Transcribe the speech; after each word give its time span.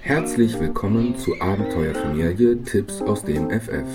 Herzlich 0.00 0.58
willkommen 0.58 1.16
zu 1.16 1.40
Abenteuerfamilie 1.40 2.62
Tipps 2.62 3.02
aus 3.02 3.24
dem 3.24 3.50
FF, 3.50 3.86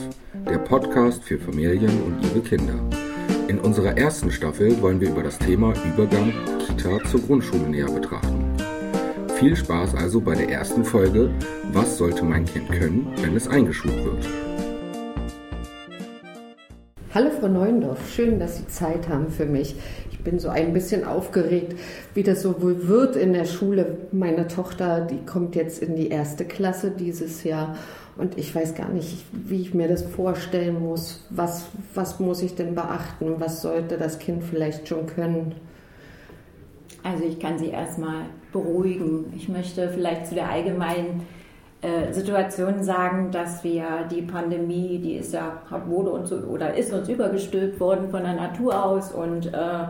der 0.47 0.59
Podcast 0.59 1.23
für 1.23 1.39
Familien 1.39 2.03
und 2.03 2.23
ihre 2.23 2.41
Kinder. 2.41 2.75
In 3.47 3.59
unserer 3.59 3.97
ersten 3.97 4.31
Staffel 4.31 4.81
wollen 4.81 5.01
wir 5.01 5.09
über 5.09 5.23
das 5.23 5.39
Thema 5.39 5.73
Übergang 5.85 6.33
Kita 6.65 7.03
zur 7.09 7.21
Grundschule 7.21 7.67
näher 7.69 7.89
betrachten. 7.89 8.55
Viel 9.39 9.55
Spaß 9.55 9.95
also 9.95 10.21
bei 10.21 10.35
der 10.35 10.49
ersten 10.49 10.85
Folge 10.85 11.31
Was 11.71 11.97
sollte 11.97 12.23
mein 12.23 12.45
Kind 12.45 12.71
können, 12.71 13.07
wenn 13.21 13.35
es 13.35 13.47
eingeschult 13.47 14.05
wird? 14.05 14.27
Hallo 17.13 17.29
Frau 17.29 17.47
Neuendorf, 17.47 18.11
schön, 18.11 18.39
dass 18.39 18.57
Sie 18.57 18.67
Zeit 18.67 19.07
haben 19.07 19.29
für 19.29 19.45
mich. 19.45 19.75
Bin 20.23 20.39
so 20.39 20.49
ein 20.49 20.73
bisschen 20.73 21.03
aufgeregt, 21.03 21.77
wie 22.13 22.23
das 22.23 22.41
so 22.41 22.61
wohl 22.61 22.87
wird 22.87 23.15
in 23.15 23.33
der 23.33 23.45
Schule. 23.45 23.97
Meine 24.11 24.47
Tochter, 24.47 25.01
die 25.01 25.25
kommt 25.25 25.55
jetzt 25.55 25.81
in 25.81 25.95
die 25.95 26.09
erste 26.09 26.45
Klasse 26.45 26.91
dieses 26.91 27.43
Jahr 27.43 27.75
und 28.15 28.37
ich 28.37 28.53
weiß 28.53 28.75
gar 28.75 28.89
nicht, 28.89 29.25
wie 29.31 29.61
ich 29.61 29.73
mir 29.73 29.87
das 29.87 30.03
vorstellen 30.03 30.79
muss. 30.79 31.25
Was, 31.29 31.65
was 31.93 32.19
muss 32.19 32.43
ich 32.43 32.55
denn 32.55 32.75
beachten? 32.75 33.35
Was 33.39 33.61
sollte 33.61 33.97
das 33.97 34.19
Kind 34.19 34.43
vielleicht 34.43 34.87
schon 34.87 35.07
können? 35.07 35.55
Also 37.03 37.23
ich 37.25 37.39
kann 37.39 37.57
Sie 37.57 37.69
erstmal 37.69 38.25
beruhigen. 38.51 39.33
Ich 39.35 39.49
möchte 39.49 39.89
vielleicht 39.89 40.27
zu 40.27 40.35
der 40.35 40.49
allgemeinen 40.49 41.25
äh, 41.81 42.13
Situation 42.13 42.83
sagen, 42.83 43.31
dass 43.31 43.63
wir 43.63 44.07
die 44.09 44.21
Pandemie, 44.21 44.99
die 44.99 45.15
ist 45.15 45.33
ja, 45.33 45.61
wurde 45.87 46.11
uns 46.11 46.31
oder 46.31 46.75
ist 46.75 46.93
uns 46.93 47.09
übergestülpt 47.09 47.79
worden 47.79 48.09
von 48.09 48.23
der 48.23 48.35
Natur 48.35 48.85
aus 48.85 49.11
und 49.11 49.47
äh, 49.47 49.87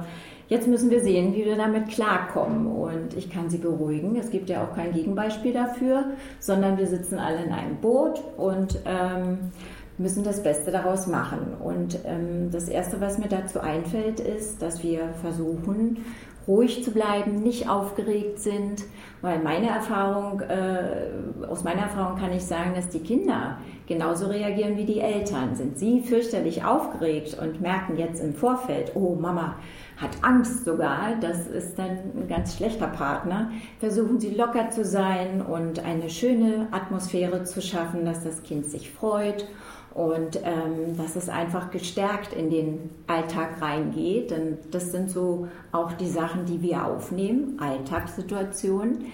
jetzt 0.53 0.67
müssen 0.67 0.91
wir 0.91 1.02
sehen, 1.02 1.34
wie 1.34 1.45
wir 1.45 1.55
damit 1.55 1.89
klarkommen. 1.89 2.67
Und 2.67 3.17
ich 3.17 3.31
kann 3.31 3.49
Sie 3.49 3.57
beruhigen, 3.57 4.16
es 4.16 4.30
gibt 4.30 4.49
ja 4.49 4.63
auch 4.63 4.76
kein 4.76 4.93
Gegenbeispiel 4.93 5.51
dafür, 5.51 6.12
sondern 6.40 6.77
wir 6.77 6.85
sitzen 6.85 7.18
alle 7.18 7.43
in 7.43 7.51
einem 7.51 7.77
Boot 7.77 8.21
und 8.37 8.77
ähm, 8.85 9.51
müssen 9.98 10.24
das 10.24 10.43
Beste 10.43 10.70
daraus 10.70 11.07
machen. 11.07 11.55
Und 11.59 11.98
ähm, 12.05 12.51
das 12.51 12.70
Erste, 12.70 13.01
was 13.01 13.18
mir 13.18 13.29
dazu 13.29 13.62
einfällt, 13.62 14.20
ist, 14.20 14.62
dass 14.62 14.84
wir 14.84 15.09
versuchen, 15.21 16.05
ruhig 16.48 16.84
zu 16.84 16.91
bleiben, 16.91 17.41
nicht 17.41 17.68
aufgeregt 17.68 18.40
sind, 18.40 18.84
weil 19.21 19.40
meine 19.40 19.70
Erfahrung, 19.70 20.41
äh, 20.41 21.46
aus 21.48 21.63
meiner 21.63 21.84
Erfahrung 21.84 22.20
kann 22.20 22.31
ich 22.31 22.43
sagen, 22.43 22.74
dass 22.76 22.90
die 22.90 22.99
Kinder 22.99 23.57
genauso 23.87 24.27
reagieren 24.27 24.77
wie 24.77 24.85
die 24.85 24.99
Eltern. 24.99 25.55
Sind 25.55 25.77
sie 25.77 26.01
fürchterlich 26.01 26.63
aufgeregt 26.63 27.37
und 27.39 27.62
merken 27.62 27.98
jetzt 27.98 28.21
im 28.21 28.34
Vorfeld, 28.34 28.91
oh 28.95 29.15
Mama 29.15 29.55
hat 29.98 30.12
Angst 30.21 30.65
sogar, 30.65 31.15
das 31.21 31.48
ist 31.48 31.77
dann 31.77 31.98
ein 32.15 32.27
ganz 32.27 32.57
schlechter 32.57 32.87
Partner, 32.87 33.51
versuchen 33.79 34.20
sie 34.20 34.31
locker 34.31 34.70
zu 34.70 34.84
sein 34.84 35.41
und 35.41 35.85
eine 35.85 36.09
schöne 36.09 36.67
Atmosphäre 36.71 37.43
zu 37.43 37.62
schaffen, 37.62 38.05
dass 38.05 38.23
das 38.23 38.43
Kind 38.43 38.65
sich 38.65 38.91
freut 38.91 39.48
und 39.93 40.40
ähm, 40.43 40.97
dass 40.97 41.15
es 41.15 41.29
einfach 41.29 41.70
gestärkt 41.70 42.34
in 42.34 42.49
den 42.49 42.90
Alltag 43.07 43.62
reingeht. 43.62 44.31
Denn 44.31 44.57
das 44.71 44.91
sind 44.91 45.12
so 45.12 45.47
auch 45.71 45.93
die 45.93 46.09
Sachen, 46.09 46.45
die 46.45 46.62
wir 46.62 46.85
aufnehmen, 46.85 47.59
Alltagssituationen. 47.59 49.05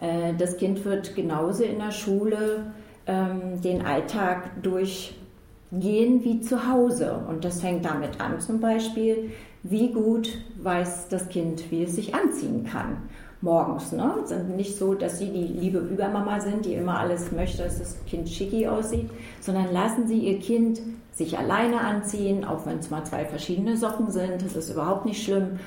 Äh, 0.00 0.34
das 0.34 0.58
Kind 0.58 0.84
wird 0.84 1.14
genauso 1.16 1.64
in 1.64 1.78
der 1.78 1.90
Schule 1.90 2.72
ähm, 3.06 3.60
den 3.62 3.84
Alltag 3.84 4.62
durchgehen 4.62 6.24
wie 6.24 6.40
zu 6.40 6.70
Hause. 6.70 7.20
Und 7.28 7.44
das 7.44 7.60
fängt 7.60 7.84
damit 7.84 8.20
an 8.20 8.40
zum 8.40 8.60
Beispiel, 8.60 9.30
wie 9.62 9.92
gut 9.92 10.38
weiß 10.62 11.08
das 11.08 11.28
Kind, 11.28 11.70
wie 11.70 11.82
es 11.82 11.96
sich 11.96 12.14
anziehen 12.14 12.64
kann 12.64 12.98
morgens. 13.40 13.92
Ne? 13.92 14.12
Sind 14.24 14.56
nicht 14.56 14.76
so, 14.76 14.94
dass 14.94 15.18
sie 15.18 15.30
die 15.30 15.46
liebe 15.46 15.78
Übermama 15.78 16.40
sind, 16.40 16.64
die 16.64 16.74
immer 16.74 16.98
alles 16.98 17.32
möchte, 17.32 17.62
dass 17.62 17.78
das 17.78 18.04
Kind 18.06 18.28
schicki 18.28 18.66
aussieht, 18.66 19.10
sondern 19.40 19.72
lassen 19.72 20.06
sie 20.06 20.18
ihr 20.18 20.38
Kind 20.38 20.80
sich 21.12 21.38
alleine 21.38 21.80
anziehen, 21.80 22.44
auch 22.44 22.66
wenn 22.66 22.78
es 22.78 22.90
mal 22.90 23.04
zwei 23.04 23.24
verschiedene 23.24 23.76
Socken 23.76 24.10
sind. 24.10 24.42
Das 24.42 24.54
ist 24.56 24.70
überhaupt 24.70 25.06
nicht 25.06 25.22
schlimm. 25.22 25.58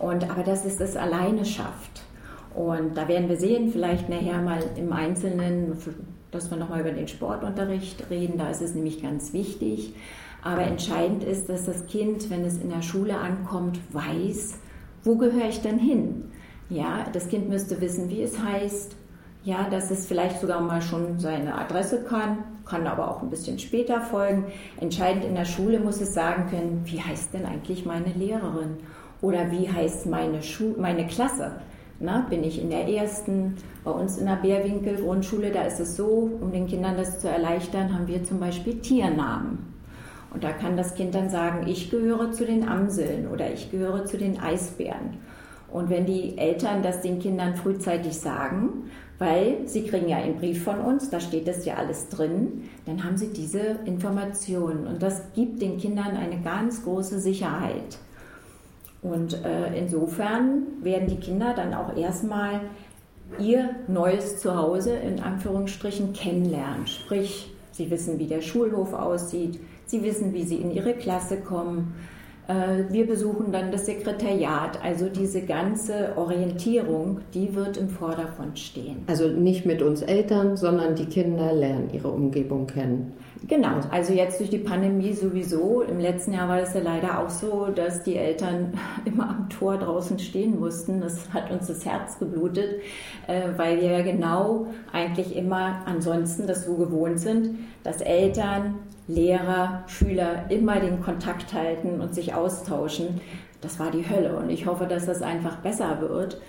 Und, 0.00 0.30
aber 0.30 0.42
dass 0.42 0.64
es 0.64 0.76
das 0.76 0.96
alleine 0.96 1.44
schafft. 1.44 2.02
Und 2.54 2.96
da 2.96 3.08
werden 3.08 3.28
wir 3.28 3.36
sehen, 3.36 3.70
vielleicht 3.70 4.08
nachher 4.08 4.40
mal 4.40 4.62
im 4.76 4.92
Einzelnen, 4.92 5.76
dass 6.30 6.50
wir 6.50 6.58
nochmal 6.58 6.80
über 6.80 6.90
den 6.90 7.08
Sportunterricht 7.08 8.10
reden. 8.10 8.38
Da 8.38 8.50
ist 8.50 8.62
es 8.62 8.74
nämlich 8.74 9.02
ganz 9.02 9.32
wichtig. 9.32 9.94
Aber 10.42 10.62
entscheidend 10.62 11.24
ist, 11.24 11.48
dass 11.48 11.66
das 11.66 11.86
Kind, 11.86 12.30
wenn 12.30 12.44
es 12.44 12.58
in 12.58 12.70
der 12.70 12.82
Schule 12.82 13.18
ankommt, 13.18 13.78
weiß, 13.92 14.58
wo 15.04 15.16
gehöre 15.16 15.48
ich 15.48 15.60
denn 15.62 15.78
hin? 15.78 16.30
Ja, 16.70 17.06
das 17.12 17.28
Kind 17.28 17.48
müsste 17.48 17.80
wissen, 17.80 18.08
wie 18.10 18.22
es 18.22 18.38
heißt. 18.38 18.94
Ja, 19.44 19.68
dass 19.70 19.90
es 19.90 20.06
vielleicht 20.06 20.40
sogar 20.40 20.60
mal 20.60 20.82
schon 20.82 21.18
seine 21.18 21.56
Adresse 21.56 22.04
kann, 22.04 22.38
kann 22.66 22.86
aber 22.86 23.10
auch 23.10 23.22
ein 23.22 23.30
bisschen 23.30 23.58
später 23.58 24.00
folgen. 24.00 24.46
Entscheidend 24.80 25.24
in 25.24 25.34
der 25.34 25.46
Schule 25.46 25.80
muss 25.80 26.00
es 26.00 26.12
sagen 26.12 26.50
können, 26.50 26.82
wie 26.84 27.00
heißt 27.00 27.32
denn 27.32 27.46
eigentlich 27.46 27.86
meine 27.86 28.12
Lehrerin? 28.12 28.76
Oder 29.20 29.50
wie 29.50 29.70
heißt 29.70 30.06
meine, 30.06 30.42
Schu 30.42 30.74
meine 30.76 31.06
Klasse? 31.06 31.52
Na, 32.00 32.24
bin 32.30 32.44
ich 32.44 32.62
in 32.62 32.70
der 32.70 32.86
ersten? 32.88 33.56
Bei 33.82 33.90
uns 33.90 34.18
in 34.18 34.26
der 34.26 34.36
Bärwinkel 34.36 35.02
Grundschule, 35.02 35.50
da 35.50 35.62
ist 35.62 35.80
es 35.80 35.96
so, 35.96 36.30
um 36.40 36.52
den 36.52 36.68
Kindern 36.68 36.96
das 36.96 37.18
zu 37.18 37.28
erleichtern, 37.28 37.92
haben 37.92 38.06
wir 38.06 38.22
zum 38.22 38.38
Beispiel 38.38 38.80
Tiernamen. 38.80 39.58
Und 40.32 40.44
da 40.44 40.52
kann 40.52 40.76
das 40.76 40.94
Kind 40.94 41.14
dann 41.14 41.28
sagen, 41.28 41.66
ich 41.66 41.90
gehöre 41.90 42.30
zu 42.30 42.44
den 42.44 42.68
Amseln 42.68 43.26
oder 43.28 43.52
ich 43.52 43.72
gehöre 43.72 44.04
zu 44.04 44.16
den 44.16 44.38
Eisbären. 44.38 45.16
Und 45.72 45.90
wenn 45.90 46.06
die 46.06 46.38
Eltern 46.38 46.82
das 46.82 47.00
den 47.00 47.18
Kindern 47.18 47.56
frühzeitig 47.56 48.16
sagen, 48.16 48.90
weil 49.18 49.66
sie 49.66 49.84
kriegen 49.84 50.08
ja 50.08 50.18
einen 50.18 50.36
Brief 50.36 50.62
von 50.62 50.80
uns, 50.80 51.10
da 51.10 51.18
steht 51.18 51.48
das 51.48 51.64
ja 51.64 51.74
alles 51.74 52.08
drin, 52.08 52.68
dann 52.86 53.02
haben 53.02 53.16
sie 53.16 53.32
diese 53.32 53.80
Informationen. 53.84 54.86
Und 54.86 55.02
das 55.02 55.32
gibt 55.34 55.60
den 55.60 55.78
Kindern 55.78 56.16
eine 56.16 56.40
ganz 56.42 56.84
große 56.84 57.18
Sicherheit. 57.18 57.98
Und 59.02 59.44
äh, 59.44 59.78
insofern 59.78 60.62
werden 60.82 61.08
die 61.08 61.16
Kinder 61.16 61.54
dann 61.54 61.74
auch 61.74 61.96
erstmal 61.96 62.60
ihr 63.38 63.70
neues 63.86 64.38
Zuhause 64.40 64.94
in 64.96 65.20
Anführungsstrichen 65.20 66.12
kennenlernen. 66.12 66.86
Sprich, 66.86 67.52
sie 67.72 67.90
wissen, 67.90 68.18
wie 68.18 68.26
der 68.26 68.40
Schulhof 68.40 68.92
aussieht, 68.92 69.60
sie 69.86 70.02
wissen, 70.02 70.32
wie 70.32 70.44
sie 70.44 70.56
in 70.56 70.70
ihre 70.70 70.94
Klasse 70.94 71.38
kommen, 71.38 71.94
äh, 72.48 72.90
wir 72.90 73.06
besuchen 73.06 73.52
dann 73.52 73.70
das 73.70 73.86
Sekretariat. 73.86 74.82
Also 74.82 75.08
diese 75.08 75.42
ganze 75.42 76.16
Orientierung, 76.16 77.20
die 77.34 77.54
wird 77.54 77.76
im 77.76 77.90
Vordergrund 77.90 78.58
stehen. 78.58 79.02
Also 79.06 79.28
nicht 79.28 79.66
mit 79.66 79.82
uns 79.82 80.02
Eltern, 80.02 80.56
sondern 80.56 80.94
die 80.94 81.06
Kinder 81.06 81.52
lernen 81.52 81.90
ihre 81.92 82.08
Umgebung 82.08 82.66
kennen. 82.66 83.12
Genau, 83.46 83.80
also 83.90 84.12
jetzt 84.12 84.40
durch 84.40 84.50
die 84.50 84.58
Pandemie 84.58 85.12
sowieso. 85.12 85.82
Im 85.82 86.00
letzten 86.00 86.32
Jahr 86.32 86.48
war 86.48 86.58
es 86.58 86.74
ja 86.74 86.80
leider 86.80 87.20
auch 87.20 87.30
so, 87.30 87.66
dass 87.66 88.02
die 88.02 88.16
Eltern 88.16 88.74
immer 89.04 89.28
am 89.28 89.48
Tor 89.48 89.78
draußen 89.78 90.18
stehen 90.18 90.58
mussten. 90.58 91.00
Das 91.00 91.32
hat 91.32 91.50
uns 91.50 91.68
das 91.68 91.86
Herz 91.86 92.18
geblutet, 92.18 92.82
äh, 93.26 93.42
weil 93.56 93.80
wir 93.80 93.90
ja 93.90 94.02
genau 94.02 94.66
eigentlich 94.92 95.36
immer 95.36 95.82
ansonsten 95.86 96.46
das 96.46 96.64
so 96.64 96.74
gewohnt 96.74 97.20
sind, 97.20 97.58
dass 97.84 98.00
Eltern 98.00 98.74
Lehrer, 99.06 99.84
Schüler 99.86 100.50
immer 100.50 100.80
den 100.80 101.00
Kontakt 101.00 101.54
halten 101.54 102.00
und 102.00 102.14
sich 102.14 102.34
austauschen. 102.34 103.20
Das 103.62 103.78
war 103.78 103.90
die 103.90 104.08
Hölle 104.08 104.36
und 104.36 104.50
ich 104.50 104.66
hoffe, 104.66 104.86
dass 104.86 105.06
das 105.06 105.22
einfach 105.22 105.56
besser 105.56 106.00
wird. 106.00 106.40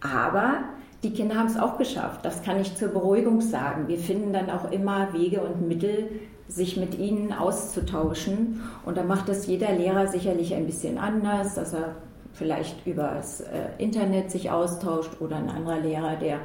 Aber 0.00 0.60
die 1.02 1.12
Kinder 1.12 1.36
haben 1.36 1.46
es 1.46 1.58
auch 1.58 1.76
geschafft. 1.76 2.24
Das 2.24 2.42
kann 2.42 2.58
ich 2.58 2.74
zur 2.74 2.88
Beruhigung 2.88 3.40
sagen. 3.42 3.86
Wir 3.86 3.98
finden 3.98 4.32
dann 4.32 4.48
auch 4.48 4.70
immer 4.72 5.12
Wege 5.12 5.42
und 5.42 5.68
Mittel, 5.68 6.08
sich 6.48 6.76
mit 6.76 6.98
ihnen 6.98 7.32
auszutauschen. 7.32 8.62
Und 8.84 8.96
da 8.96 9.02
macht 9.02 9.28
es 9.28 9.46
jeder 9.46 9.72
Lehrer 9.72 10.06
sicherlich 10.06 10.54
ein 10.54 10.66
bisschen 10.66 10.98
anders, 10.98 11.54
dass 11.54 11.72
er 11.72 11.96
vielleicht 12.32 12.86
über 12.86 13.12
das 13.16 13.40
äh, 13.40 13.68
Internet 13.78 14.30
sich 14.30 14.50
austauscht 14.50 15.20
oder 15.20 15.36
ein 15.36 15.48
anderer 15.48 15.80
Lehrer, 15.80 16.16
der 16.16 16.40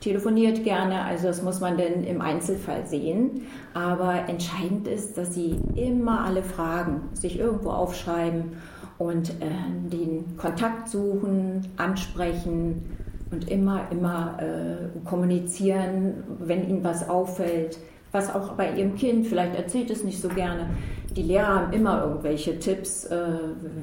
telefoniert 0.00 0.62
gerne, 0.64 1.02
also 1.02 1.28
das 1.28 1.42
muss 1.42 1.60
man 1.60 1.76
denn 1.76 2.04
im 2.04 2.20
Einzelfall 2.20 2.86
sehen. 2.86 3.42
Aber 3.74 4.28
entscheidend 4.28 4.88
ist, 4.88 5.16
dass 5.16 5.34
Sie 5.34 5.58
immer 5.74 6.24
alle 6.24 6.42
Fragen 6.42 7.02
sich 7.14 7.38
irgendwo 7.38 7.70
aufschreiben 7.70 8.52
und 8.98 9.30
äh, 9.30 9.90
den 9.90 10.36
Kontakt 10.36 10.88
suchen, 10.88 11.66
ansprechen 11.76 12.82
und 13.30 13.50
immer, 13.50 13.82
immer 13.90 14.38
äh, 14.40 15.06
kommunizieren, 15.08 16.24
wenn 16.38 16.68
Ihnen 16.68 16.84
was 16.84 17.08
auffällt. 17.08 17.78
Was 18.12 18.34
auch 18.34 18.52
bei 18.52 18.72
Ihrem 18.72 18.94
Kind, 18.94 19.26
vielleicht 19.26 19.56
erzählt 19.56 19.90
es 19.90 20.04
nicht 20.04 20.20
so 20.20 20.28
gerne. 20.28 20.70
Die 21.14 21.22
Lehrer 21.22 21.46
haben 21.46 21.72
immer 21.72 22.04
irgendwelche 22.04 22.58
Tipps, 22.58 23.04
äh, 23.06 23.16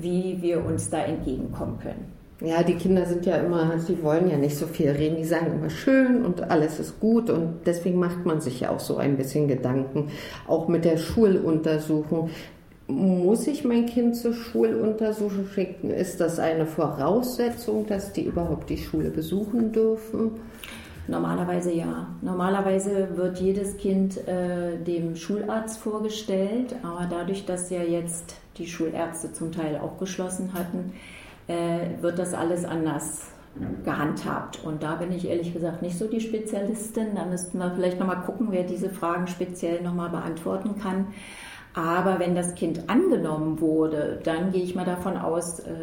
wie 0.01 0.41
wir 0.41 0.63
uns 0.63 0.89
da 0.89 1.03
entgegenkommen 1.03 1.79
können. 1.79 2.13
Ja, 2.41 2.61
die 2.61 2.75
Kinder 2.75 3.05
sind 3.05 3.25
ja 3.25 3.37
immer, 3.37 3.79
sie 3.79 4.03
wollen 4.03 4.29
ja 4.29 4.37
nicht 4.37 4.57
so 4.57 4.65
viel 4.65 4.89
reden. 4.89 5.15
Die 5.15 5.23
sagen 5.23 5.53
immer 5.53 5.69
schön 5.69 6.25
und 6.25 6.51
alles 6.51 6.79
ist 6.79 6.99
gut 6.99 7.29
und 7.29 7.59
deswegen 7.65 7.99
macht 7.99 8.25
man 8.25 8.41
sich 8.41 8.59
ja 8.59 8.69
auch 8.69 8.81
so 8.81 8.97
ein 8.97 9.15
bisschen 9.15 9.47
Gedanken. 9.47 10.09
Auch 10.47 10.67
mit 10.67 10.83
der 10.83 10.97
Schuluntersuchung. 10.97 12.29
muss 12.87 13.47
ich 13.47 13.63
mein 13.63 13.85
Kind 13.85 14.17
zur 14.17 14.33
Schuluntersuchung 14.33 15.47
schicken? 15.47 15.89
Ist 15.89 16.19
das 16.19 16.37
eine 16.37 16.65
Voraussetzung, 16.65 17.87
dass 17.87 18.11
die 18.11 18.25
überhaupt 18.25 18.69
die 18.69 18.77
Schule 18.77 19.09
besuchen 19.09 19.71
dürfen? 19.71 20.31
Normalerweise 21.07 21.71
ja. 21.73 22.07
Normalerweise 22.21 23.09
wird 23.17 23.39
jedes 23.39 23.77
Kind 23.77 24.25
äh, 24.27 24.77
dem 24.77 25.15
Schularzt 25.15 25.79
vorgestellt, 25.79 26.75
aber 26.81 27.07
dadurch, 27.09 27.45
dass 27.45 27.69
ja 27.69 27.81
jetzt 27.81 28.37
die 28.57 28.67
Schulärzte 28.67 29.33
zum 29.33 29.51
Teil 29.51 29.77
auch 29.77 29.97
geschlossen 29.97 30.53
hatten, 30.53 30.93
äh, 31.47 32.01
wird 32.01 32.19
das 32.19 32.33
alles 32.33 32.63
anders 32.63 33.27
gehandhabt. 33.83 34.63
Und 34.63 34.81
da 34.81 34.95
bin 34.95 35.11
ich 35.11 35.27
ehrlich 35.27 35.53
gesagt 35.53 35.81
nicht 35.81 35.97
so 35.97 36.07
die 36.07 36.21
Spezialistin. 36.21 37.15
Da 37.15 37.25
müssten 37.25 37.57
wir 37.59 37.71
vielleicht 37.71 37.99
nochmal 37.99 38.21
gucken, 38.21 38.47
wer 38.49 38.63
diese 38.63 38.89
Fragen 38.89 39.27
speziell 39.27 39.81
nochmal 39.81 40.09
beantworten 40.09 40.79
kann. 40.79 41.07
Aber 41.75 42.19
wenn 42.19 42.35
das 42.35 42.55
Kind 42.55 42.89
angenommen 42.89 43.59
wurde, 43.59 44.19
dann 44.23 44.51
gehe 44.51 44.63
ich 44.63 44.75
mal 44.75 44.85
davon 44.85 45.17
aus, 45.17 45.59
äh, 45.59 45.73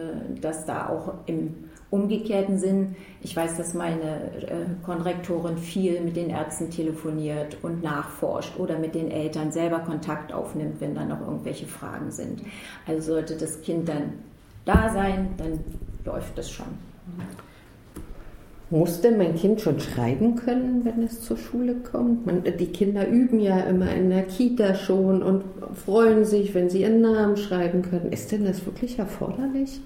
dass 0.40 0.64
da 0.64 0.88
auch 0.88 1.14
im 1.26 1.69
umgekehrten 1.90 2.58
Sinn, 2.58 2.94
ich 3.20 3.36
weiß, 3.36 3.56
dass 3.56 3.74
meine 3.74 4.32
äh, 4.46 4.66
Konrektorin 4.84 5.58
viel 5.58 6.00
mit 6.00 6.16
den 6.16 6.30
Ärzten 6.30 6.70
telefoniert 6.70 7.58
und 7.62 7.82
nachforscht 7.82 8.58
oder 8.58 8.78
mit 8.78 8.94
den 8.94 9.10
Eltern 9.10 9.50
selber 9.50 9.80
Kontakt 9.80 10.32
aufnimmt, 10.32 10.80
wenn 10.80 10.94
da 10.94 11.04
noch 11.04 11.20
irgendwelche 11.20 11.66
Fragen 11.66 12.10
sind. 12.10 12.42
Also 12.86 13.12
sollte 13.12 13.36
das 13.36 13.60
Kind 13.62 13.88
dann 13.88 14.14
da 14.64 14.90
sein, 14.92 15.30
dann 15.36 15.60
läuft 16.04 16.38
das 16.38 16.50
schon. 16.50 16.66
Muss 18.72 19.00
denn 19.00 19.18
mein 19.18 19.34
Kind 19.34 19.60
schon 19.60 19.80
schreiben 19.80 20.36
können, 20.36 20.84
wenn 20.84 21.02
es 21.02 21.22
zur 21.22 21.36
Schule 21.36 21.74
kommt? 21.74 22.24
Man, 22.24 22.44
die 22.44 22.66
Kinder 22.66 23.08
üben 23.08 23.40
ja 23.40 23.58
immer 23.60 23.92
in 23.92 24.10
der 24.10 24.22
Kita 24.22 24.76
schon 24.76 25.24
und 25.24 25.42
freuen 25.74 26.24
sich, 26.24 26.54
wenn 26.54 26.70
sie 26.70 26.82
ihren 26.82 27.00
Namen 27.00 27.36
schreiben 27.36 27.82
können. 27.82 28.12
Ist 28.12 28.30
denn 28.30 28.44
das 28.44 28.64
wirklich 28.64 28.96
erforderlich? 29.00 29.80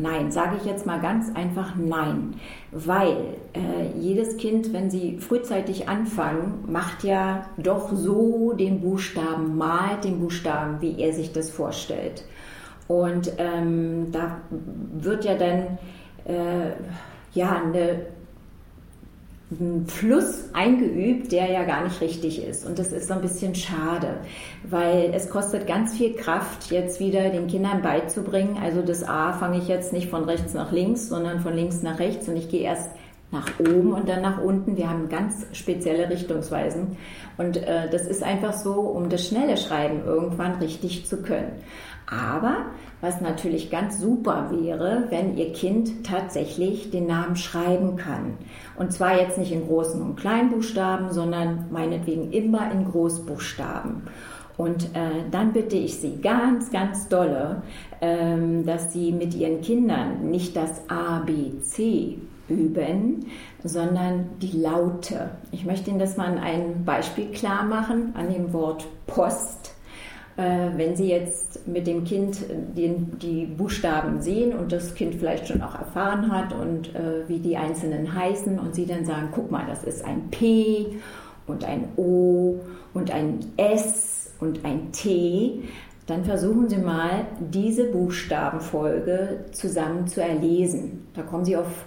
Nein, 0.00 0.30
sage 0.30 0.56
ich 0.60 0.64
jetzt 0.64 0.86
mal 0.86 1.00
ganz 1.00 1.34
einfach 1.34 1.74
nein, 1.76 2.34
weil 2.70 3.16
äh, 3.52 3.98
jedes 3.98 4.36
Kind, 4.36 4.72
wenn 4.72 4.90
sie 4.90 5.18
frühzeitig 5.18 5.88
anfangen, 5.88 6.64
macht 6.68 7.02
ja 7.02 7.46
doch 7.56 7.92
so 7.92 8.52
den 8.52 8.80
Buchstaben, 8.80 9.56
malt 9.56 10.04
den 10.04 10.20
Buchstaben, 10.20 10.80
wie 10.80 11.00
er 11.00 11.12
sich 11.12 11.32
das 11.32 11.50
vorstellt. 11.50 12.24
Und 12.86 13.32
ähm, 13.38 14.12
da 14.12 14.40
wird 14.50 15.24
ja 15.24 15.34
dann 15.34 15.78
äh, 16.24 16.74
ja 17.32 17.60
eine 17.60 18.06
Fluss 19.86 20.44
eingeübt, 20.52 21.32
der 21.32 21.50
ja 21.50 21.64
gar 21.64 21.82
nicht 21.82 22.02
richtig 22.02 22.44
ist. 22.44 22.66
Und 22.66 22.78
das 22.78 22.92
ist 22.92 23.08
so 23.08 23.14
ein 23.14 23.22
bisschen 23.22 23.54
schade, 23.54 24.18
weil 24.64 25.10
es 25.14 25.30
kostet 25.30 25.66
ganz 25.66 25.96
viel 25.96 26.14
Kraft, 26.14 26.70
jetzt 26.70 27.00
wieder 27.00 27.30
den 27.30 27.46
Kindern 27.46 27.80
beizubringen. 27.80 28.58
Also 28.62 28.82
das 28.82 29.02
A 29.04 29.32
fange 29.32 29.56
ich 29.56 29.66
jetzt 29.66 29.94
nicht 29.94 30.10
von 30.10 30.24
rechts 30.24 30.52
nach 30.52 30.70
links, 30.70 31.08
sondern 31.08 31.40
von 31.40 31.54
links 31.54 31.82
nach 31.82 31.98
rechts 31.98 32.28
und 32.28 32.36
ich 32.36 32.50
gehe 32.50 32.60
erst 32.60 32.90
nach 33.30 33.46
oben 33.58 33.92
und 33.92 34.08
dann 34.08 34.22
nach 34.22 34.40
unten. 34.40 34.76
Wir 34.76 34.88
haben 34.88 35.08
ganz 35.08 35.46
spezielle 35.52 36.08
Richtungsweisen. 36.08 36.96
Und 37.36 37.58
äh, 37.58 37.90
das 37.90 38.06
ist 38.06 38.22
einfach 38.22 38.54
so, 38.54 38.72
um 38.72 39.10
das 39.10 39.26
schnelle 39.26 39.56
Schreiben 39.56 40.02
irgendwann 40.04 40.54
richtig 40.56 41.06
zu 41.06 41.18
können. 41.22 41.52
Aber 42.06 42.66
was 43.00 43.20
natürlich 43.20 43.70
ganz 43.70 44.00
super 44.00 44.50
wäre, 44.50 45.04
wenn 45.10 45.36
Ihr 45.36 45.52
Kind 45.52 46.04
tatsächlich 46.04 46.90
den 46.90 47.06
Namen 47.06 47.36
schreiben 47.36 47.96
kann. 47.96 48.38
Und 48.76 48.92
zwar 48.92 49.20
jetzt 49.20 49.38
nicht 49.38 49.52
in 49.52 49.66
großen 49.66 50.00
und 50.00 50.16
kleinen 50.16 50.50
Buchstaben, 50.50 51.12
sondern 51.12 51.66
meinetwegen 51.70 52.32
immer 52.32 52.72
in 52.72 52.90
Großbuchstaben. 52.90 54.02
Und 54.56 54.86
äh, 54.96 55.22
dann 55.30 55.52
bitte 55.52 55.76
ich 55.76 56.00
Sie 56.00 56.20
ganz, 56.20 56.72
ganz 56.72 57.08
dolle, 57.08 57.62
ähm, 58.00 58.64
dass 58.66 58.92
Sie 58.92 59.12
mit 59.12 59.34
Ihren 59.34 59.60
Kindern 59.60 60.30
nicht 60.30 60.56
das 60.56 60.82
A, 60.88 61.20
B, 61.20 61.60
C 61.60 62.18
üben, 62.48 63.26
sondern 63.62 64.26
die 64.40 64.56
Laute. 64.56 65.30
Ich 65.52 65.64
möchte 65.64 65.90
Ihnen 65.90 65.98
das 65.98 66.16
mal 66.16 66.38
einem 66.38 66.84
Beispiel 66.84 67.30
klar 67.30 67.64
machen, 67.64 68.12
an 68.14 68.32
dem 68.32 68.52
Wort 68.52 68.86
Post. 69.06 69.74
Äh, 70.36 70.70
wenn 70.76 70.96
Sie 70.96 71.08
jetzt 71.08 71.66
mit 71.66 71.86
dem 71.86 72.04
Kind 72.04 72.38
den, 72.76 73.18
die 73.18 73.46
Buchstaben 73.46 74.20
sehen 74.22 74.56
und 74.56 74.72
das 74.72 74.94
Kind 74.94 75.16
vielleicht 75.16 75.48
schon 75.48 75.62
auch 75.62 75.74
erfahren 75.74 76.30
hat 76.30 76.52
und 76.52 76.94
äh, 76.94 77.28
wie 77.28 77.40
die 77.40 77.56
einzelnen 77.56 78.14
heißen 78.14 78.58
und 78.58 78.74
Sie 78.74 78.86
dann 78.86 79.04
sagen, 79.04 79.28
guck 79.34 79.50
mal, 79.50 79.66
das 79.66 79.84
ist 79.84 80.04
ein 80.04 80.30
P 80.30 80.98
und 81.46 81.64
ein 81.64 81.88
O 81.96 82.60
und 82.94 83.10
ein 83.10 83.40
S 83.56 84.30
und 84.40 84.64
ein 84.64 84.92
T, 84.92 85.62
dann 86.08 86.24
versuchen 86.24 86.70
Sie 86.70 86.78
mal, 86.78 87.26
diese 87.38 87.84
Buchstabenfolge 87.84 89.44
zusammen 89.52 90.06
zu 90.06 90.22
erlesen. 90.22 91.06
Da 91.14 91.22
kommen 91.22 91.44
Sie 91.44 91.54
auf 91.54 91.84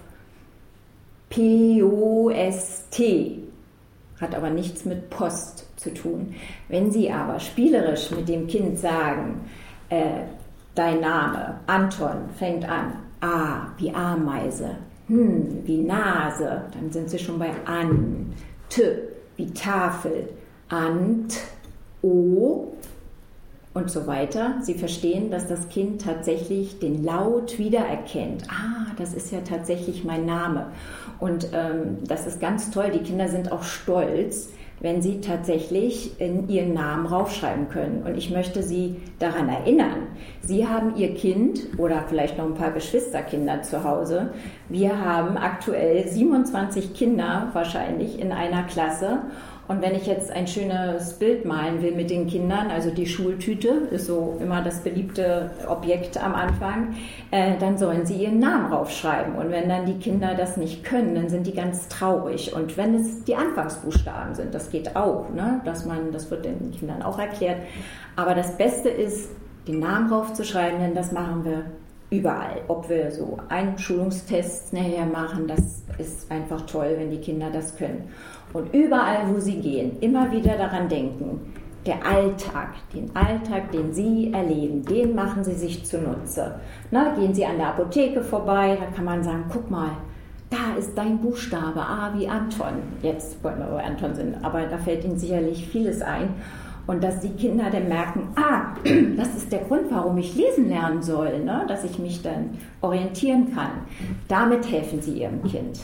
P-O-S-T, 1.32 2.98
hat 4.20 4.34
aber 4.34 4.50
nichts 4.50 4.84
mit 4.84 5.08
Post 5.08 5.66
zu 5.76 5.94
tun. 5.94 6.34
Wenn 6.68 6.90
Sie 6.90 7.10
aber 7.10 7.40
spielerisch 7.40 8.10
mit 8.10 8.28
dem 8.28 8.46
Kind 8.46 8.78
sagen, 8.78 9.48
äh, 9.88 10.24
dein 10.74 11.00
Name, 11.00 11.60
Anton, 11.66 12.28
fängt 12.38 12.68
an, 12.68 12.98
A 13.22 13.68
wie 13.78 13.94
Ameise, 13.94 14.76
hm 15.08 15.62
wie 15.64 15.78
Nase, 15.78 16.64
dann 16.74 16.92
sind 16.92 17.08
Sie 17.08 17.18
schon 17.18 17.38
bei 17.38 17.52
an, 17.64 18.34
T 18.68 18.82
wie 19.36 19.50
Tafel, 19.52 20.28
Ant, 20.68 21.38
O 22.02 22.71
und 23.74 23.90
so 23.90 24.06
weiter. 24.06 24.56
Sie 24.60 24.74
verstehen, 24.74 25.30
dass 25.30 25.48
das 25.48 25.68
Kind 25.68 26.02
tatsächlich 26.02 26.78
den 26.78 27.04
Laut 27.04 27.58
wiedererkennt. 27.58 28.44
Ah, 28.50 28.92
das 28.98 29.14
ist 29.14 29.32
ja 29.32 29.40
tatsächlich 29.40 30.04
mein 30.04 30.26
Name. 30.26 30.66
Und 31.18 31.48
ähm, 31.52 31.98
das 32.06 32.26
ist 32.26 32.40
ganz 32.40 32.70
toll. 32.70 32.90
Die 32.92 33.02
Kinder 33.02 33.28
sind 33.28 33.50
auch 33.50 33.62
stolz, 33.62 34.50
wenn 34.80 35.00
sie 35.00 35.20
tatsächlich 35.20 36.20
in 36.20 36.48
ihren 36.48 36.74
Namen 36.74 37.06
raufschreiben 37.06 37.68
können. 37.68 38.02
Und 38.04 38.18
ich 38.18 38.30
möchte 38.30 38.64
Sie 38.64 38.96
daran 39.20 39.48
erinnern, 39.48 40.08
Sie 40.40 40.66
haben 40.66 40.96
Ihr 40.96 41.14
Kind 41.14 41.78
oder 41.78 42.04
vielleicht 42.08 42.36
noch 42.36 42.46
ein 42.46 42.54
paar 42.54 42.72
Geschwisterkinder 42.72 43.62
zu 43.62 43.84
Hause. 43.84 44.30
Wir 44.68 44.98
haben 44.98 45.36
aktuell 45.36 46.08
27 46.08 46.94
Kinder 46.94 47.50
wahrscheinlich 47.52 48.18
in 48.18 48.32
einer 48.32 48.64
Klasse 48.64 49.20
und 49.72 49.80
wenn 49.80 49.94
ich 49.94 50.06
jetzt 50.06 50.30
ein 50.30 50.46
schönes 50.46 51.14
Bild 51.14 51.46
malen 51.46 51.80
will 51.80 51.92
mit 51.92 52.10
den 52.10 52.26
Kindern, 52.26 52.70
also 52.70 52.90
die 52.90 53.06
Schultüte 53.06 53.68
ist 53.90 54.06
so 54.06 54.38
immer 54.38 54.62
das 54.62 54.80
beliebte 54.80 55.50
Objekt 55.66 56.22
am 56.22 56.34
Anfang, 56.34 56.94
äh, 57.30 57.56
dann 57.58 57.78
sollen 57.78 58.04
sie 58.04 58.16
ihren 58.16 58.38
Namen 58.38 58.70
raufschreiben. 58.70 59.34
Und 59.34 59.50
wenn 59.50 59.70
dann 59.70 59.86
die 59.86 59.98
Kinder 59.98 60.34
das 60.34 60.58
nicht 60.58 60.84
können, 60.84 61.14
dann 61.14 61.30
sind 61.30 61.46
die 61.46 61.54
ganz 61.54 61.88
traurig. 61.88 62.54
Und 62.54 62.76
wenn 62.76 62.94
es 62.94 63.24
die 63.24 63.34
Anfangsbuchstaben 63.34 64.34
sind, 64.34 64.54
das 64.54 64.70
geht 64.70 64.94
auch, 64.94 65.30
ne? 65.30 65.62
dass 65.64 65.86
man, 65.86 66.12
das 66.12 66.30
wird 66.30 66.44
den 66.44 66.70
Kindern 66.72 67.00
auch 67.00 67.18
erklärt. 67.18 67.62
Aber 68.14 68.34
das 68.34 68.58
Beste 68.58 68.90
ist, 68.90 69.30
den 69.66 69.78
Namen 69.78 70.12
raufzuschreiben, 70.12 70.80
denn 70.80 70.94
das 70.94 71.12
machen 71.12 71.46
wir 71.46 71.64
überall. 72.12 72.60
Ob 72.68 72.90
wir 72.90 73.10
so 73.10 73.38
Einschulungstests 73.48 74.72
nachher 74.72 75.06
machen, 75.06 75.48
das 75.48 75.82
ist 75.98 76.30
einfach 76.30 76.60
toll, 76.66 76.94
wenn 76.98 77.10
die 77.10 77.20
Kinder 77.20 77.50
das 77.50 77.76
können. 77.76 78.10
Und 78.52 78.74
überall, 78.74 79.28
wo 79.32 79.40
sie 79.40 79.60
gehen, 79.60 79.98
immer 80.00 80.30
wieder 80.30 80.56
daran 80.56 80.88
denken, 80.88 81.40
der 81.86 82.06
Alltag, 82.06 82.74
den 82.94 83.10
Alltag, 83.14 83.72
den 83.72 83.92
Sie 83.92 84.32
erleben, 84.32 84.84
den 84.84 85.14
machen 85.14 85.42
Sie 85.42 85.54
sich 85.54 85.84
zunutze. 85.84 86.60
Na, 86.90 87.14
gehen 87.14 87.34
Sie 87.34 87.44
an 87.44 87.56
der 87.56 87.68
Apotheke 87.68 88.22
vorbei, 88.22 88.78
da 88.78 88.86
kann 88.94 89.04
man 89.04 89.24
sagen, 89.24 89.44
guck 89.52 89.68
mal, 89.70 89.90
da 90.48 90.78
ist 90.78 90.96
dein 90.96 91.18
Buchstabe, 91.18 91.80
A 91.80 92.12
wie 92.16 92.28
Anton. 92.28 92.74
Jetzt 93.02 93.42
wollen 93.42 93.58
wir 93.58 93.66
bei 93.66 93.84
Anton 93.84 94.14
sind, 94.14 94.44
aber 94.44 94.66
da 94.66 94.78
fällt 94.78 95.04
Ihnen 95.04 95.18
sicherlich 95.18 95.66
vieles 95.66 96.02
ein. 96.02 96.34
Und 96.86 97.02
dass 97.02 97.20
die 97.20 97.30
Kinder 97.30 97.70
dann 97.70 97.88
merken, 97.88 98.28
ah, 98.36 98.74
das 99.16 99.34
ist 99.36 99.52
der 99.52 99.60
Grund, 99.60 99.84
warum 99.90 100.18
ich 100.18 100.34
lesen 100.34 100.68
lernen 100.68 101.02
soll, 101.02 101.38
ne? 101.38 101.64
dass 101.68 101.84
ich 101.84 101.98
mich 101.98 102.22
dann 102.22 102.58
orientieren 102.80 103.54
kann. 103.54 103.70
Damit 104.28 104.70
helfen 104.70 105.00
Sie 105.00 105.20
Ihrem 105.20 105.42
Kind. 105.44 105.80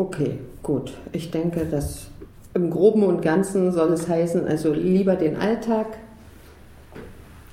Okay, 0.00 0.38
gut. 0.62 0.94
Ich 1.12 1.30
denke, 1.30 1.66
dass 1.66 2.06
im 2.54 2.70
Groben 2.70 3.02
und 3.02 3.20
Ganzen 3.20 3.70
soll 3.70 3.92
es 3.92 4.08
heißen, 4.08 4.46
also 4.48 4.72
lieber 4.72 5.14
den 5.14 5.36
Alltag, 5.36 5.88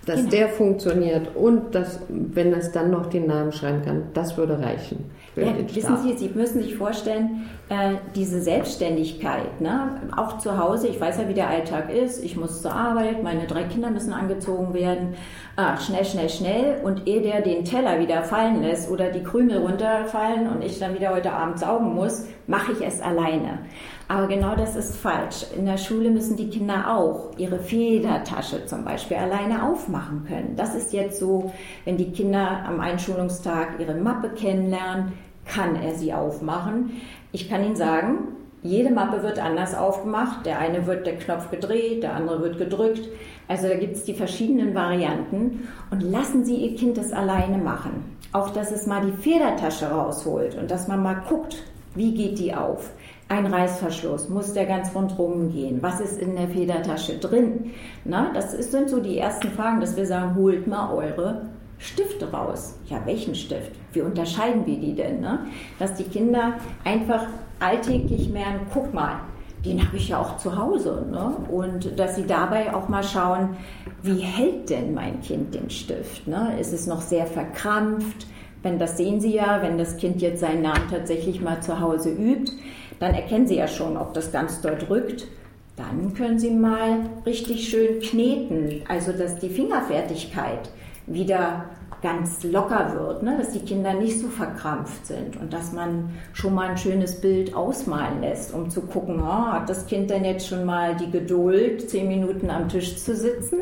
dass 0.06 0.20
genau. 0.22 0.30
der 0.30 0.48
funktioniert 0.48 1.36
und 1.36 1.75
dass, 1.75 2.00
wenn 2.08 2.54
es 2.54 2.72
dann 2.72 2.89
noch 2.89 3.08
den 3.08 3.27
Namen 3.27 3.51
schreiben 3.51 3.82
kann, 3.84 4.04
das 4.13 4.38
würde 4.38 4.60
reichen. 4.60 5.12
Ja, 5.46 5.75
wissen 5.75 5.98
Sie, 5.98 6.17
Sie 6.17 6.29
müssen 6.29 6.62
sich 6.62 6.75
vorstellen, 6.75 7.50
äh, 7.70 7.96
diese 8.15 8.41
Selbstständigkeit, 8.41 9.62
ne? 9.62 10.01
auch 10.15 10.38
zu 10.38 10.58
Hause, 10.58 10.88
ich 10.88 11.00
weiß 11.00 11.17
ja, 11.17 11.27
wie 11.27 11.34
der 11.34 11.50
Alltag 11.50 11.94
ist, 11.94 12.24
ich 12.24 12.38
muss 12.38 12.62
zur 12.62 12.74
Arbeit, 12.74 13.24
meine 13.24 13.46
drei 13.46 13.63
Kinder 13.63 13.89
müssen 13.89 14.13
angezogen 14.13 14.74
werden, 14.74 15.15
ah, 15.58 15.77
schnell, 15.77 16.06
schnell, 16.06 16.29
schnell 16.29 16.82
und 16.84 17.08
ehe 17.08 17.22
der 17.22 17.41
den 17.41 17.65
Teller 17.65 18.00
wieder 18.00 18.24
fallen 18.24 18.62
lässt 18.62 18.89
oder 18.89 19.12
die 19.12 19.24
Krümel 19.24 19.60
runterfallen 19.60 20.48
und 20.48 20.63
ich 20.63 20.79
dann 20.79 20.96
wieder 20.96 21.13
heute 21.13 21.34
Abend 21.34 21.60
saugen 21.60 21.94
muss, 21.94 22.25
mache 22.48 22.72
ich 22.72 22.82
es 22.82 23.01
alleine. 23.01 23.60
Aber 24.08 24.27
genau 24.27 24.56
das 24.56 24.77
ist 24.77 24.96
falsch. 24.96 25.46
In 25.58 25.65
der 25.65 25.77
Schule 25.77 26.10
müssen 26.10 26.38
die 26.38 26.50
Kinder 26.50 26.96
auch 26.96 27.32
ihre 27.38 27.60
Federtasche 27.60 28.65
zum 28.65 28.86
Beispiel 28.86 29.17
alleine 29.17 29.63
aufmachen 29.63 30.24
können. 30.25 30.56
Das 30.56 30.74
ist 30.74 30.94
jetzt 30.94 31.20
so, 31.20 31.51
wenn 31.84 31.98
die 31.98 32.12
Kinder 32.12 32.63
am 32.65 32.79
Einschulungstag 32.79 33.79
ihre 33.79 33.96
Mappe 33.96 34.29
kennenlernen, 34.29 35.12
kann 35.48 35.75
er 35.75 35.96
sie 35.96 36.13
aufmachen. 36.13 37.01
Ich 37.32 37.50
kann 37.50 37.63
Ihnen 37.63 37.75
sagen, 37.75 38.36
jede 38.63 38.92
Mappe 38.92 39.24
wird 39.24 39.39
anders 39.39 39.75
aufgemacht. 39.75 40.46
Der 40.46 40.60
eine 40.60 40.88
wird 40.88 41.06
der 41.06 41.18
Knopf 41.18 41.51
gedreht, 41.51 42.04
der 42.04 42.16
andere 42.16 42.42
wird 42.42 42.58
gedrückt. 42.58 43.08
Also 43.48 43.68
da 43.68 43.75
gibt 43.75 43.96
es 43.96 44.04
die 44.04 44.13
verschiedenen 44.13 44.75
Varianten. 44.75 45.68
Und 45.92 46.01
lassen 46.01 46.44
Sie 46.44 46.56
Ihr 46.56 46.75
Kind 46.75 46.98
das 46.98 47.13
alleine 47.13 47.58
machen. 47.58 48.18
Auch, 48.34 48.50
dass 48.50 48.72
es 48.72 48.86
mal 48.86 49.06
die 49.06 49.22
Federtasche 49.22 49.88
rausholt 49.88 50.56
und 50.56 50.70
dass 50.70 50.88
man 50.88 51.01
mal 51.01 51.22
guckt, 51.30 51.63
wie 51.96 52.13
geht 52.13 52.39
die 52.39 52.54
auf. 52.54 52.92
Ein 53.30 53.46
Reißverschluss, 53.46 54.30
muss 54.30 54.54
der 54.54 54.66
ganz 54.66 54.94
rundherum 54.96 55.51
gehen? 55.51 55.80
Was 55.82 56.00
ist 56.00 56.22
in 56.22 56.36
der 56.36 56.48
Federtasche 56.48 57.18
drin? 57.18 57.72
Na, 58.06 58.32
das 58.34 58.51
sind 58.51 58.89
so 58.89 59.00
die 59.00 59.18
ersten 59.18 59.50
Fragen, 59.50 59.82
dass 59.82 59.98
wir 59.98 60.06
sagen, 60.06 60.36
holt 60.36 60.68
mal 60.68 60.94
eure 60.94 61.50
Stifte 61.80 62.32
raus. 62.32 62.76
Ja, 62.88 63.02
welchen 63.06 63.36
Stift? 63.36 63.72
Wie 63.94 64.02
unterscheiden 64.02 64.66
wir 64.66 64.78
die 64.78 64.96
denn? 64.96 65.22
Ne? 65.22 65.40
Dass 65.80 65.94
die 65.94 66.04
Kinder 66.04 66.54
einfach 66.84 67.28
alltäglich 67.60 68.30
merken, 68.30 68.68
guck 68.74 68.94
mal, 68.94 69.20
den 69.66 69.86
habe 69.86 69.98
ich 69.98 70.10
ja 70.10 70.20
auch 70.20 70.38
zu 70.38 70.58
Hause. 70.58 71.06
Ne? 71.10 71.36
Und 71.52 72.00
dass 72.00 72.16
sie 72.16 72.26
dabei 72.26 72.74
auch 72.74 72.90
mal 72.90 73.04
schauen, 73.04 73.58
wie 74.04 74.20
hält 74.20 74.70
denn 74.70 74.94
mein 74.94 75.22
Kind 75.22 75.54
den 75.54 75.70
Stift? 75.70 76.28
Ne? 76.28 76.58
Ist 76.60 76.74
es 76.74 76.88
noch 76.88 77.02
sehr 77.02 77.26
verkrampft? 77.26 78.28
Wenn 78.64 78.80
das 78.80 78.98
sehen 78.98 79.22
Sie 79.22 79.34
ja, 79.36 79.62
wenn 79.62 79.78
das 79.78 79.98
Kind 79.98 80.22
jetzt 80.22 80.42
seinen 80.42 80.64
Namen 80.64 80.90
tatsächlich 80.90 81.42
mal 81.42 81.62
zu 81.62 81.80
Hause 81.80 82.10
übt, 82.10 82.52
dann 83.00 83.14
erkennen 83.14 83.48
Sie 83.48 83.56
ja 83.56 83.68
schon, 83.68 83.98
ob 83.98 84.14
das 84.14 84.32
ganz 84.32 84.62
dort 84.62 84.90
rückt. 84.90 85.28
Dann 85.76 86.16
können 86.16 86.40
Sie 86.40 86.50
mal 86.50 87.02
richtig 87.26 87.70
schön 87.70 88.00
kneten, 88.02 88.82
also 88.88 89.12
dass 89.12 89.38
die 89.38 89.50
Fingerfertigkeit 89.50 90.72
wieder 91.08 91.66
ganz 92.02 92.44
locker 92.44 92.94
wird, 92.94 93.24
ne? 93.24 93.38
dass 93.38 93.52
die 93.52 93.60
Kinder 93.60 93.94
nicht 93.94 94.20
so 94.20 94.28
verkrampft 94.28 95.08
sind 95.08 95.38
und 95.38 95.52
dass 95.52 95.72
man 95.72 96.10
schon 96.34 96.54
mal 96.54 96.70
ein 96.70 96.78
schönes 96.78 97.20
Bild 97.22 97.56
ausmalen 97.56 98.22
lässt, 98.22 98.54
um 98.54 98.70
zu 98.70 98.82
gucken, 98.82 99.20
oh, 99.20 99.48
hat 99.48 99.68
das 99.68 99.88
Kind 99.88 100.10
denn 100.10 100.24
jetzt 100.24 100.48
schon 100.48 100.66
mal 100.66 100.96
die 100.96 101.10
Geduld, 101.10 101.90
zehn 101.90 102.08
Minuten 102.08 102.50
am 102.52 102.70
Tisch 102.70 102.98
zu 102.98 103.16
sitzen? 103.16 103.60